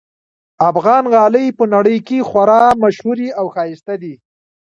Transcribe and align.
افغان 0.69 1.03
غالۍ 1.13 1.45
په 1.57 1.63
نړۍ 1.73 1.97
کې 2.07 2.25
خورا 2.29 2.63
ممشهوري 2.81 3.29
اوښایسته 3.41 3.93
دي 4.01 4.13